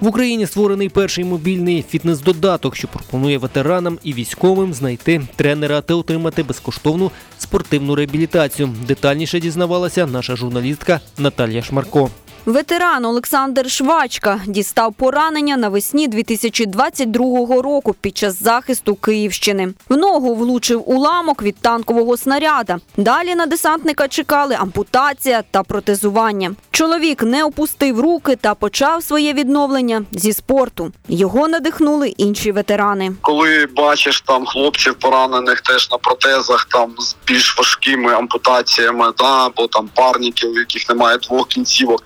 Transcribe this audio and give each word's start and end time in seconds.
В 0.00 0.06
Україні 0.06 0.46
створений 0.46 0.88
перший 0.88 1.24
мобільний 1.24 1.84
фітнес-додаток, 1.90 2.76
що 2.76 2.88
пропонує 2.88 3.38
ветеранам 3.38 3.98
і 4.02 4.12
військовим 4.12 4.74
знайти 4.74 5.22
тренера 5.36 5.80
та 5.80 5.94
отримати 5.94 6.42
безкоштовну 6.42 7.10
спортивну 7.38 7.94
реабілітацію. 7.94 8.74
Детальніше 8.86 9.40
дізнавалася 9.40 10.06
наша 10.06 10.36
журналістка 10.36 11.00
Наталія 11.18 11.62
Шмарко. 11.62 12.10
Ветеран 12.48 13.04
Олександр 13.04 13.70
Швачка 13.70 14.40
дістав 14.46 14.94
поранення 14.94 15.56
навесні 15.56 16.08
2022 16.08 17.62
року 17.62 17.94
під 18.00 18.16
час 18.16 18.42
захисту 18.42 18.94
Київщини. 18.94 19.74
В 19.88 19.96
ногу 19.96 20.34
влучив 20.34 20.90
уламок 20.90 21.42
від 21.42 21.56
танкового 21.56 22.16
снаряда. 22.16 22.78
Далі 22.96 23.34
на 23.34 23.46
десантника 23.46 24.08
чекали 24.08 24.54
ампутація 24.54 25.42
та 25.50 25.62
протезування. 25.62 26.54
Чоловік 26.78 27.22
не 27.22 27.44
опустив 27.44 28.00
руки 28.00 28.36
та 28.36 28.54
почав 28.54 29.02
своє 29.02 29.32
відновлення 29.32 30.04
зі 30.12 30.32
спорту. 30.32 30.92
Його 31.08 31.48
надихнули 31.48 32.08
інші 32.08 32.52
ветерани. 32.52 33.12
коли 33.20 33.68
бачиш 33.76 34.20
там 34.20 34.46
хлопців 34.46 34.94
поранених 34.94 35.60
теж 35.60 35.90
на 35.90 35.98
протезах, 35.98 36.64
там 36.64 36.94
з 36.98 37.16
більш 37.26 37.58
важкими 37.58 38.12
ампутаціями, 38.12 39.12
да, 39.18 39.46
або 39.46 39.66
там 39.66 39.90
парників, 39.94 40.50
у 40.50 40.58
яких 40.58 40.88
немає 40.88 41.18
двох 41.18 41.48
кінцівок, 41.48 42.02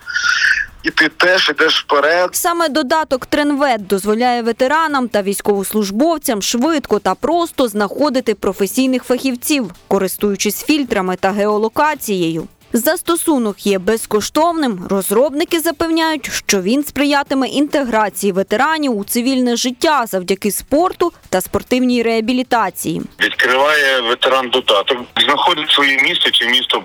і 0.83 0.91
ти 0.91 1.09
теж 1.09 1.51
ідеш 1.51 1.81
вперед. 1.81 2.31
Саме 2.33 2.69
додаток 2.69 3.27
Тренвет 3.27 3.87
дозволяє 3.87 4.43
ветеранам 4.43 5.09
та 5.09 5.23
військовослужбовцям 5.23 6.43
швидко 6.43 6.99
та 6.99 7.15
просто 7.15 7.69
знаходити 7.69 8.35
професійних 8.35 9.05
фахівців, 9.05 9.71
користуючись 9.89 10.65
фільтрами 10.65 11.17
та 11.17 11.31
геолокацією. 11.31 12.49
Застосунок 12.73 13.67
є 13.67 13.79
безкоштовним. 13.79 14.87
Розробники 14.89 15.61
запевняють, 15.61 16.31
що 16.33 16.63
він 16.63 16.85
сприятиме 16.85 17.49
інтеграції 17.49 18.33
ветеранів 18.33 18.99
у 18.99 19.05
цивільне 19.05 19.57
життя 19.57 20.07
завдяки 20.07 20.51
спорту 20.51 21.13
та 21.29 21.41
спортивній 21.41 22.03
реабілітації. 22.03 23.03
Відкриває 23.43 24.01
ветеран 24.01 24.49
додаток, 24.49 24.99
знаходить 25.25 25.71
своє 25.71 25.99
місто 26.03 26.31
чи 26.31 26.47
місто, 26.47 26.83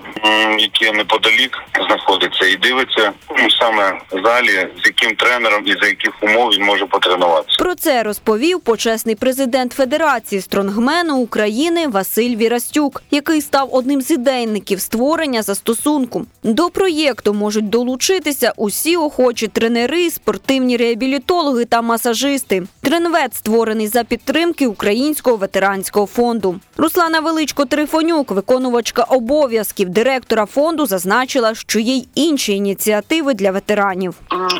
яке 0.58 0.92
неподалік 0.92 1.58
знаходиться, 1.88 2.46
і 2.46 2.56
дивиться 2.56 3.12
ну, 3.38 3.50
саме 3.50 4.00
в 4.12 4.22
залі, 4.24 4.68
з 4.82 4.86
яким 4.86 5.16
тренером 5.16 5.62
і 5.66 5.72
за 5.80 5.86
яких 5.86 6.22
умов 6.22 6.50
він 6.50 6.62
може 6.62 6.86
потренуватися. 6.86 7.56
Про 7.58 7.74
це 7.74 8.02
розповів 8.02 8.60
почесний 8.60 9.14
президент 9.14 9.72
Федерації 9.72 10.40
стронгмену 10.40 11.16
України 11.16 11.88
Василь 11.88 12.36
Вірастюк, 12.36 13.02
який 13.10 13.40
став 13.40 13.68
одним 13.72 14.00
з 14.00 14.10
ідейників 14.10 14.80
створення 14.80 15.42
застосунку. 15.42 16.26
До 16.42 16.70
проєкту 16.70 17.34
можуть 17.34 17.70
долучитися 17.70 18.52
усі 18.56 18.96
охочі 18.96 19.46
тренери, 19.46 20.10
спортивні 20.10 20.76
реабілітологи 20.76 21.64
та 21.64 21.82
масажисти. 21.82 22.62
Тренвет 22.82 23.34
створений 23.34 23.86
за 23.88 24.04
підтримки 24.04 24.66
Українського 24.66 25.36
ветеранського 25.36 26.06
фонду. 26.06 26.47
Руслана 26.76 27.20
Величко 27.20 27.64
Трифонюк, 27.64 28.30
виконувачка 28.30 29.02
обов'язків 29.02 29.88
директора 29.88 30.46
фонду, 30.46 30.86
зазначила, 30.86 31.54
що 31.54 31.78
є 31.78 31.94
й 31.94 32.08
інші 32.14 32.52
ініціативи 32.52 33.34
для 33.34 33.50
ветеранів. 33.50 34.14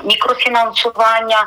мікрофінансування, 0.05 1.47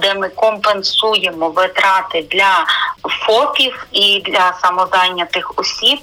де 0.00 0.14
ми 0.14 0.28
компенсуємо 0.28 1.48
витрати 1.48 2.26
для 2.30 2.64
ФОПів 3.08 3.86
і 3.92 4.22
для 4.26 4.58
самозайнятих 4.62 5.52
осіб 5.56 5.98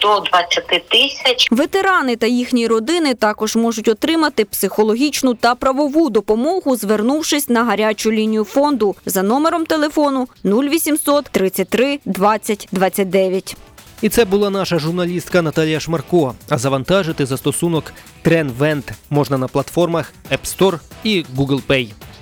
до 0.00 0.20
20 0.20 0.88
тисяч. 0.88 1.48
Ветерани 1.50 2.16
та 2.16 2.26
їхні 2.26 2.66
родини 2.66 3.14
також 3.14 3.56
можуть 3.56 3.88
отримати 3.88 4.44
психологічну 4.44 5.34
та 5.34 5.54
правову 5.54 6.10
допомогу, 6.10 6.76
звернувшись 6.76 7.48
на 7.48 7.64
гарячу 7.64 8.12
лінію 8.12 8.44
фонду 8.44 8.94
за 9.06 9.22
номером 9.22 9.66
телефону 9.66 10.28
0800 10.44 11.24
33 11.24 11.98
20 12.04 12.68
29. 12.72 13.56
І 14.02 14.08
це 14.08 14.24
була 14.24 14.50
наша 14.50 14.78
журналістка 14.78 15.42
Наталія 15.42 15.80
Шмарко. 15.80 16.34
А 16.48 16.58
завантажити 16.58 17.26
застосунок 17.26 17.92
TrenVent 18.24 18.92
можна 19.10 19.38
на 19.38 19.48
платформах 19.48 20.12
App 20.32 20.58
Store 20.58 20.78
і 21.04 21.24
Google 21.36 21.62
Play. 21.66 21.88